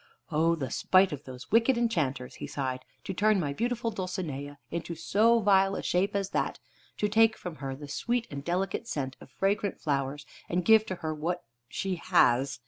[0.31, 4.95] "O the spite of those wicked enchanters!" he sighed, "to turn my beautiful Dulcinea into
[4.95, 6.57] so vile a shape as that:
[6.97, 10.95] to take from her the sweet and delicate scent of fragrant flowers, and give to
[11.05, 12.59] her what she has.